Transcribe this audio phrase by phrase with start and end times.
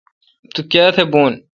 [0.53, 1.23] تو کایتھ بھو۔